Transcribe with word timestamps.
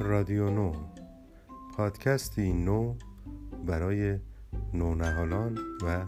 رادیو 0.00 0.50
نو. 0.50 0.72
پادکستی 1.76 2.52
نو 2.52 2.94
برای 3.66 4.18
نونهالان 4.74 5.58
و 5.82 6.06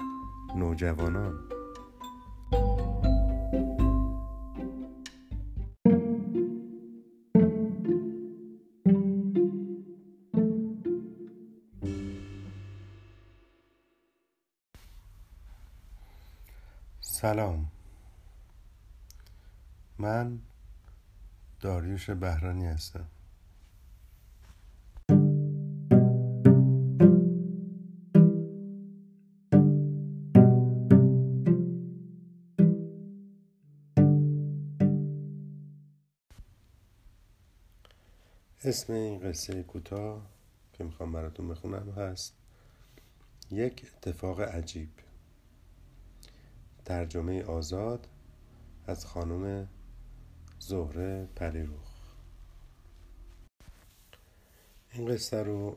نوجوانان. 0.57 1.39
سلام. 17.01 17.71
من 19.99 20.39
داریوش 21.61 22.11
بهرانی 22.11 22.67
هستم. 22.67 23.07
اسم 38.65 38.93
این 38.93 39.19
قصه 39.19 39.63
کوتاه 39.63 40.27
که 40.73 40.85
می‌خوام 40.85 41.13
براتون 41.13 41.49
بخونم 41.49 41.91
هست. 41.91 42.35
یک 43.51 43.87
اتفاق 43.97 44.41
عجیب. 44.41 44.89
ترجمه 46.85 47.43
آزاد 47.43 48.09
از 48.87 49.07
خانم 49.07 49.69
زهره 50.59 51.29
پریروخ. 51.37 51.91
این 54.93 55.09
قصه 55.09 55.43
رو 55.43 55.77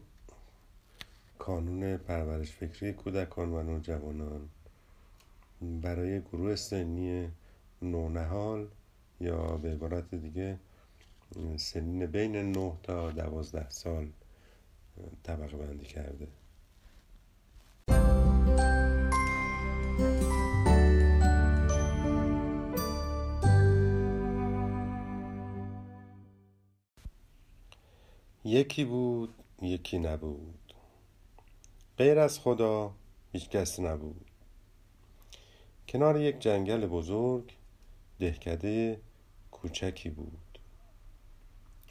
کانون 1.39 1.97
پرورش 1.97 2.51
فکری 2.51 2.93
کودکان 2.93 3.53
و 3.53 3.63
نوجوانان 3.63 4.49
برای 5.61 6.21
گروه 6.21 6.55
سنی 6.55 7.31
نونهال 7.81 8.67
یا 9.19 9.57
به 9.57 9.71
عبارت 9.71 10.15
دیگه 10.15 10.59
سنین 11.57 12.05
بین 12.05 12.51
9 12.51 12.77
تا 12.83 13.11
12 13.11 13.69
سال 13.69 14.11
طبقه 15.23 15.57
بندی 15.57 15.85
کرده. 15.85 16.27
یکی 28.43 28.85
بود 28.85 29.33
یکی 29.61 29.99
نبود. 29.99 30.73
غیر 31.97 32.19
از 32.19 32.39
خدا 32.39 32.93
هیچ 33.31 33.49
کس 33.49 33.79
نبود. 33.79 34.25
کنار 35.87 36.21
یک 36.21 36.39
جنگل 36.39 36.87
بزرگ 36.87 37.51
دهکده 38.19 38.99
کوچکی 39.51 40.09
بود. 40.09 40.44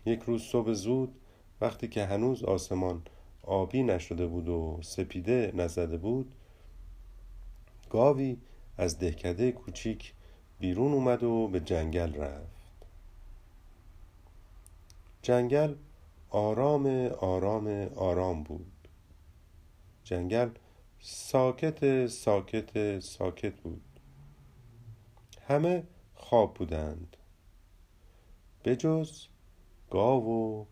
یک 0.06 0.22
روز 0.22 0.42
صبح 0.42 0.72
زود 0.72 1.14
وقتی 1.60 1.88
که 1.88 2.04
هنوز 2.04 2.44
آسمان 2.44 3.02
آبی 3.42 3.82
نشده 3.82 4.26
بود 4.26 4.48
و 4.48 4.78
سپیده 4.82 5.52
نزده 5.54 5.96
بود 5.96 6.32
گاوی 7.90 8.36
از 8.78 8.98
دهکده 8.98 9.52
کوچیک 9.52 10.14
بیرون 10.58 10.92
اومد 10.92 11.22
و 11.22 11.48
به 11.48 11.60
جنگل 11.60 12.14
رفت. 12.14 12.86
جنگل 15.22 15.74
آرام 16.30 16.86
آرام 17.06 17.88
آرام 17.96 18.42
بود. 18.42 18.88
جنگل 20.04 20.50
ساکت 21.00 22.06
ساکت 22.06 23.00
ساکت 23.00 23.60
بود. 23.60 23.82
همه 25.48 25.82
خواب 26.14 26.54
بودند. 26.54 27.16
بجز 28.64 29.26
گاو 29.94 30.26
و 30.28 30.66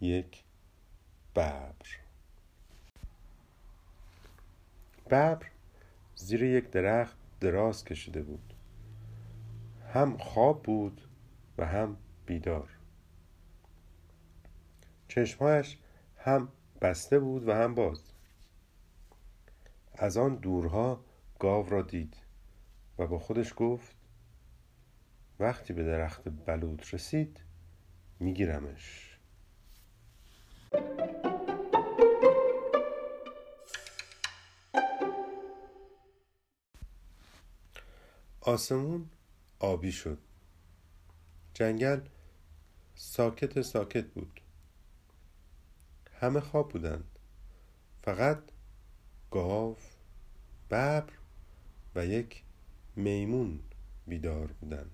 یک 0.00 0.44
ببر. 1.34 1.74
ببر 5.06 5.50
زیر 6.14 6.42
یک 6.42 6.70
درخت 6.70 7.16
دراز 7.40 7.84
کشیده 7.84 8.22
بود. 8.22 8.54
هم 9.92 10.16
خواب 10.16 10.62
بود 10.62 11.00
و 11.58 11.66
هم 11.66 11.96
بیدار. 12.26 12.68
چشمهایش 15.08 15.78
هم 16.18 16.48
بسته 16.80 17.18
بود 17.18 17.48
و 17.48 17.54
هم 17.54 17.74
باز. 17.74 18.02
از 19.94 20.16
آن 20.16 20.34
دورها 20.34 21.04
گاو 21.38 21.68
را 21.68 21.82
دید 21.82 22.16
و 22.98 23.06
با 23.06 23.18
خودش 23.18 23.54
گفت 23.56 23.96
وقتی 25.40 25.72
به 25.72 25.84
درخت 25.84 26.28
بلوط 26.46 26.94
رسید 26.94 27.40
میگیرمش. 28.24 29.18
آسمون 38.40 39.10
آبی 39.58 39.92
شد. 39.92 40.18
جنگل 41.54 42.00
ساکت 42.94 43.62
ساکت 43.62 44.06
بود. 44.06 44.40
همه 46.20 46.40
خواب 46.40 46.72
بودند. 46.72 47.18
فقط 48.02 48.42
گاو 49.30 49.76
ببر 50.70 51.12
و 51.94 52.06
یک 52.06 52.42
میمون 52.96 53.60
بیدار 54.06 54.46
بودند. 54.46 54.90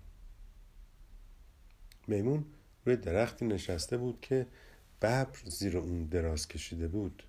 میمون 2.07 2.45
روی 2.85 2.97
درختی 2.97 3.47
نشسته 3.47 3.97
بود 3.97 4.21
که 4.21 4.47
ببر 5.03 5.39
زیر 5.45 5.79
اون 5.79 6.05
دراز 6.05 6.49
کشیده 6.49 6.89
بود. 6.89 7.23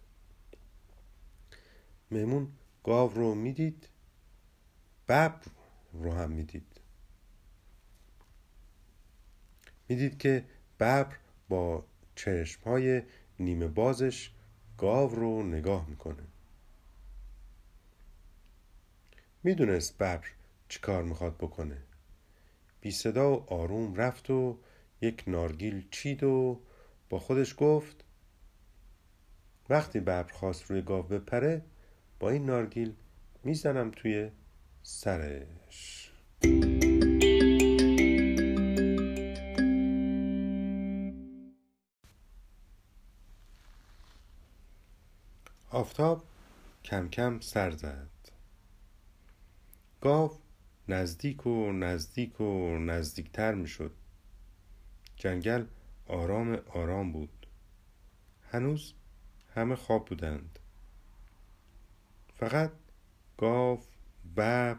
میمون 2.09 2.51
گاو 2.83 3.13
رو 3.13 3.35
می‌دید 3.35 3.87
ببر 5.07 5.41
رو 5.93 6.13
هم 6.13 6.31
می‌دید. 6.31 6.79
می‌دید 9.89 10.17
که 10.17 10.45
ببر 10.79 11.17
با 11.49 11.85
چشم 12.15 12.63
های 12.63 13.01
نیمه 13.39 13.67
بازش 13.67 14.31
گاو 14.77 15.15
رو 15.15 15.43
نگاه 15.43 15.89
می‌کنه. 15.89 16.23
می‌دونست 19.43 19.97
ببر 19.97 20.27
چیکار 20.69 21.03
می‌خواد 21.03 21.37
بکنه. 21.37 21.77
بی 22.81 22.91
صدا 22.91 23.31
و 23.35 23.53
آروم 23.53 23.95
رفت 23.95 24.29
و 24.29 24.59
یک 25.01 25.23
نارگیل 25.27 25.87
چید 25.91 26.23
و 26.23 26.61
با 27.09 27.19
خودش 27.19 27.55
گفت 27.57 28.03
وقتی 29.69 29.99
ببر 29.99 30.23
خواست 30.23 30.63
روی 30.63 30.81
گاو 30.81 31.03
بپره 31.03 31.61
با 32.19 32.29
این 32.29 32.45
نارگیل 32.45 32.93
می‌زنم 33.43 33.91
توی 33.91 34.31
سرش. 34.83 36.11
آفتاب 45.69 46.23
کم 46.83 47.09
کم 47.09 47.39
سر 47.39 47.71
زد. 47.71 48.09
گاو 50.01 50.31
نزدیک 50.87 51.47
و 51.47 51.71
نزدیک 51.71 52.41
و 52.41 52.77
نزدیکتر 52.77 53.53
می 53.53 53.67
شد 53.67 54.00
جنگل 55.21 55.65
آرام 56.07 56.55
آرام 56.55 57.11
بود. 57.11 57.47
هنوز 58.51 58.93
همه 59.55 59.75
خواب 59.75 60.05
بودند. 60.05 60.59
فقط 62.33 62.71
گاو 63.37 63.79
ببر 64.35 64.77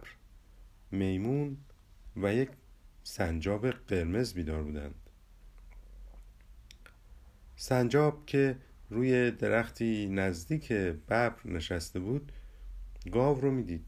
میمون 0.91 1.57
و 2.17 2.35
یک 2.35 2.51
سنجاب 3.03 3.71
قرمز 3.71 4.35
بیدار 4.35 4.63
بودند. 4.63 4.95
سنجاب 7.57 8.27
که 8.27 8.57
روی 8.91 9.31
درختی 9.31 10.09
نزدیک 10.09 10.73
ببر 10.73 11.35
نشسته 11.45 12.01
بود 12.01 12.33
گاو 13.13 13.41
رو 13.41 13.51
می‌دید. 13.51 13.85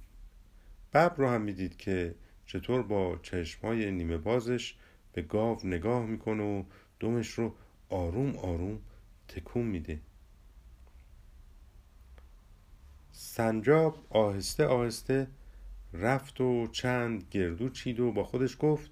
ببر 0.92 1.14
رو 1.16 1.28
هم 1.28 1.42
می‌دید 1.42 1.76
که 1.76 2.14
چطور 2.46 2.82
با 2.82 3.18
چشمای 3.22 3.90
نیمه 3.90 4.18
بازش 4.18 4.76
به 5.14 5.22
گاو 5.22 5.58
نگاه 5.64 6.06
می‌کنه 6.06 6.42
و 6.42 6.62
دومش 7.00 7.30
رو 7.30 7.54
آروم 7.88 8.36
آروم 8.36 8.80
تکون 9.28 9.64
میده. 9.64 10.00
سنجاب 13.12 14.06
آهسته 14.10 14.66
آهسته 14.66 15.26
رفت 15.92 16.40
و 16.40 16.66
چند 16.66 17.24
گردو 17.30 17.68
چید 17.68 18.00
و 18.00 18.12
با 18.12 18.24
خودش 18.24 18.56
گفت 18.60 18.90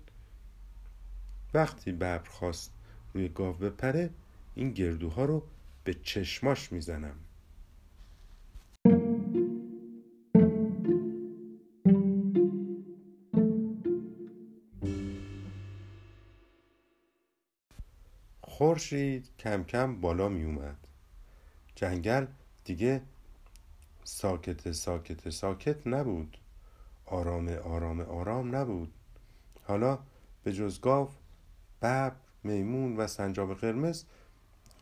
وقتی 1.55 1.93
ببر 1.93 2.19
خواست 2.19 2.73
روی 3.15 3.29
گاو 3.29 3.57
بپره 3.57 4.11
این 4.55 4.71
گردوها 4.71 5.25
رو 5.25 5.43
به 5.85 5.95
چشماش 5.95 6.73
می‌زنم. 6.73 7.17
خورشید 18.73 19.29
کم 19.39 19.65
کم 19.65 20.01
بالا 20.01 20.29
می 20.29 20.45
اومد. 20.45 20.77
جنگل 21.75 22.27
دیگه 22.65 23.03
ساکت 24.05 24.73
ساکت 24.73 25.31
ساکت 25.31 25.87
نبود. 25.87 26.39
آرام 27.07 27.49
آرام 27.49 28.01
آرام 28.01 28.57
نبود. 28.57 28.93
حالا 29.65 29.99
به 30.45 30.53
جز 30.53 30.81
گاو 30.81 31.11
ببر 31.83 32.13
میمون 32.43 32.97
و 32.97 33.07
سنجاب 33.07 33.55
قرمز 33.55 34.05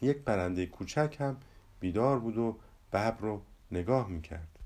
یک 0.03 0.17
پرنده 0.17 0.67
کوچک 0.67 1.17
هم 1.21 1.37
بیدار 1.81 2.19
بود 2.19 2.39
و 2.39 2.59
ببر 2.93 3.17
رو 3.19 3.43
نگاه 3.71 4.09
می‌کرد 4.09 4.59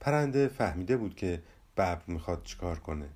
پرنده 0.00 0.48
فهمیده 0.48 0.96
بود 0.96 1.16
که 1.16 1.42
ببر 1.76 2.02
می‌خواد 2.06 2.42
چیکار 2.42 2.78
کنه. 2.78 3.08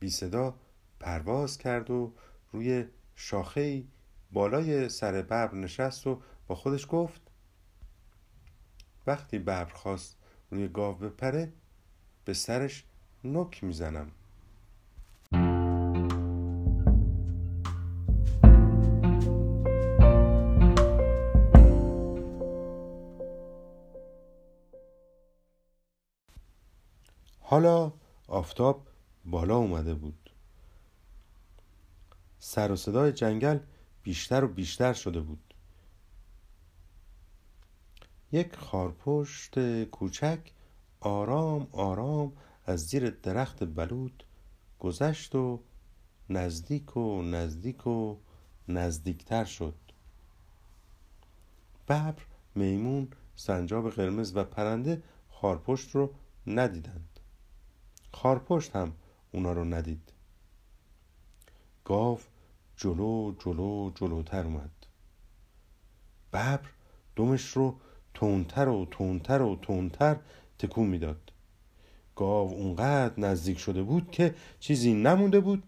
بی 0.00 0.10
صدا 0.10 0.54
پرواز 1.00 1.58
کرد 1.58 1.90
و 1.90 2.14
روی 2.52 2.84
شاخه 3.14 3.84
بالای 4.32 4.88
سر 4.88 5.12
ببر 5.12 5.54
نشست 5.54 6.06
و 6.06 6.22
با 6.46 6.54
خودش 6.54 6.86
گفت 6.88 7.20
وقتی 9.06 9.38
ببر 9.38 9.64
خواست 9.64 10.16
روی 10.50 10.68
گاو 10.68 10.94
بپره 10.94 11.52
به 12.24 12.34
سرش 12.34 12.84
نک 13.24 13.64
می‌زنم. 13.64 14.10
حالا 27.40 27.92
آفتاب 28.28 28.86
بالا 29.24 29.56
اومده 29.56 29.94
بود. 29.94 30.19
سر 32.42 32.72
و 32.72 32.76
صدای 32.76 33.12
جنگل 33.12 33.58
بیشتر 34.02 34.44
و 34.44 34.48
بیشتر 34.48 34.92
شده 34.92 35.20
بود. 35.20 35.54
یک 38.32 38.56
خارپشت 38.56 39.84
کوچک 39.84 40.38
آرام 41.00 41.66
آرام 41.72 42.32
از 42.66 42.86
زیر 42.86 43.10
درخت 43.10 43.64
بلود 43.64 44.24
گذشت 44.78 45.34
و 45.34 45.60
نزدیک 46.30 46.96
و 46.96 47.22
نزدیک 47.22 47.86
و 47.86 48.16
نزدیکتر 48.68 49.44
شد. 49.44 49.74
ببر 51.88 52.14
میمون 52.54 53.08
سنجاب 53.36 53.90
قرمز 53.90 54.36
و 54.36 54.44
پرنده 54.44 55.02
خارپشت 55.30 55.90
رو 55.90 56.14
ندیدند. 56.46 57.20
خارپشت 58.12 58.76
هم 58.76 58.92
اونا 59.32 59.52
رو 59.52 59.64
ندید. 59.64 60.12
گاو 61.84 62.18
جلو 62.82 63.34
جلو 63.38 63.90
جلوتر 63.94 64.44
اومد. 64.44 64.70
ببر 66.32 66.60
دمش 67.16 67.46
رو 67.46 67.74
تونتر 68.14 68.68
و 68.68 68.86
تونتر 68.90 69.42
و 69.42 69.56
تونتر 69.62 70.16
تکون 70.58 70.86
می‌داد. 70.86 71.32
گاو 72.16 72.52
اونقدر 72.54 73.20
نزدیک 73.20 73.58
شده 73.58 73.82
بود 73.82 74.10
که 74.10 74.34
چیزی 74.60 74.94
نمونده 74.94 75.40
بود. 75.40 75.62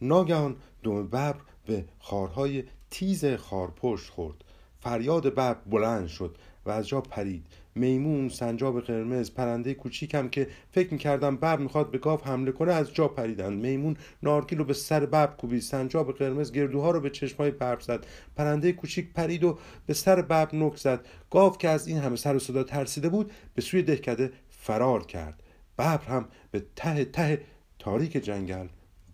ناگهان 0.00 0.56
دم 0.82 1.06
ببر 1.06 1.34
به 1.66 1.84
خارهای 1.98 2.64
تیز 2.90 3.24
خارپشت 3.24 4.10
خورد. 4.10 4.44
فریاد 4.80 5.26
ببر 5.26 5.54
بلند 5.54 6.06
شد 6.06 6.36
و 6.66 6.70
از 6.70 6.88
جا 6.88 7.00
پرید. 7.00 7.46
میمون 7.78 8.28
سنجاب 8.28 8.80
قرمز 8.80 9.30
پرنده 9.30 9.74
کوچیکم 9.74 10.28
که 10.28 10.48
فکر 10.70 10.92
می‌کردم 10.92 11.36
ببر 11.36 11.56
می‌خواد 11.56 11.90
به 11.90 11.98
گاو 11.98 12.20
حمله 12.24 12.52
کنه 12.52 12.72
از 12.72 12.94
جا 12.94 13.08
پریدند 13.08 13.62
میمون 13.62 13.96
نارگیل 14.22 14.58
رو 14.58 14.64
به 14.64 14.74
سر 14.74 15.06
ببر 15.06 15.26
کوبید. 15.26 15.62
سنجاب 15.62 16.12
قرمز 16.12 16.52
گردوها 16.52 16.90
رو 16.90 17.00
به 17.00 17.10
چشمای 17.10 17.50
ببر 17.50 17.80
زد. 17.80 18.06
پرنده 18.36 18.72
کوچیک 18.72 19.12
پرید 19.12 19.44
و 19.44 19.58
به 19.86 19.94
سر 19.94 20.22
ببر 20.22 20.56
نک 20.56 20.76
زد. 20.76 21.06
گاو 21.30 21.56
که 21.56 21.68
از 21.68 21.86
این 21.88 21.98
همه 21.98 22.16
سر 22.16 22.36
و 22.36 22.38
صدا 22.38 22.62
ترسیده 22.62 23.08
بود 23.08 23.32
به 23.54 23.62
سوی 23.62 23.82
دهکده 23.82 24.32
فرار 24.50 25.06
کرد. 25.06 25.42
ببر 25.78 25.98
هم 25.98 26.28
به 26.50 26.62
ته 26.76 27.04
ته 27.04 27.40
تاریک 27.78 28.12
جنگل 28.12 28.66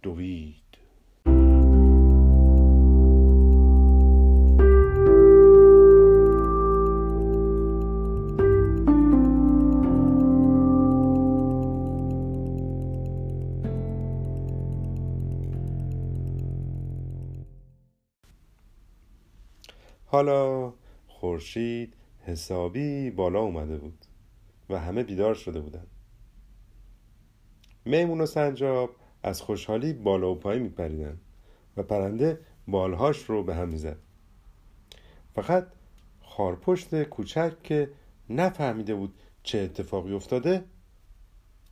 دوید. 0.02 0.63
حالا 20.14 20.72
خورشید 21.06 21.96
حسابی 22.20 23.10
بالا 23.10 23.40
اومده 23.40 23.78
بود 23.78 24.04
و 24.70 24.80
همه 24.80 25.02
بیدار 25.02 25.34
شده 25.34 25.60
بودند 25.60 25.86
میمون 27.84 28.20
و 28.20 28.26
سنجاب 28.26 28.96
از 29.22 29.42
خوشحالی 29.42 29.92
بالا 29.92 30.32
و 30.32 30.34
پایی 30.34 30.60
میپریدن 30.60 31.20
و 31.76 31.82
پرنده 31.82 32.40
بالهاش 32.68 33.18
رو 33.18 33.42
به 33.42 33.54
هم 33.54 33.68
می‌زد. 33.68 33.98
فقط 35.34 35.66
خارپشت 36.20 37.02
کوچک 37.02 37.62
که 37.62 37.90
نفهمیده 38.30 38.94
بود 38.94 39.14
چه 39.42 39.58
اتفاقی 39.58 40.12
افتاده 40.12 40.64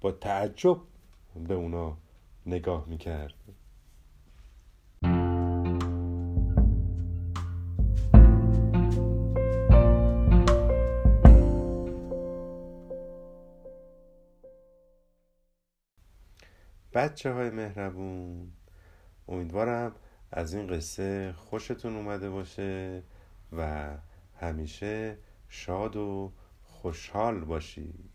با 0.00 0.12
تعجب 0.12 0.80
به 1.48 1.54
اونا 1.54 1.96
نگاه 2.46 2.88
می‌کرد. 2.88 3.34
بچه 16.94 17.32
های 17.32 17.50
مهربون. 17.50 18.52
امیدوارم 19.28 19.92
از 20.32 20.54
این 20.54 20.66
قصه 20.66 21.32
خوشتون 21.32 21.96
اومده 21.96 22.30
باشه 22.30 23.02
و 23.52 23.90
همیشه 24.40 25.18
شاد 25.48 25.96
و 25.96 26.32
خوشحال 26.62 27.40
باشید. 27.40 28.10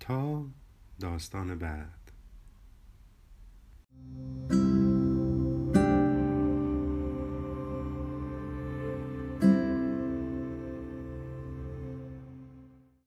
تا 0.00 0.44
داستان 1.00 1.58
بعد. 1.58 2.12